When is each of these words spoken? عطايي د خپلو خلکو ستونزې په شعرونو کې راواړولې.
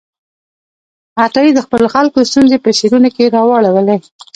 عطايي 1.23 1.51
د 1.55 1.59
خپلو 1.65 1.85
خلکو 1.95 2.27
ستونزې 2.29 2.57
په 2.63 2.69
شعرونو 2.77 3.09
کې 3.15 3.33
راواړولې. 3.35 3.97